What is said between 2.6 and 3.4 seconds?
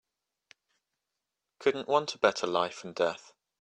and death.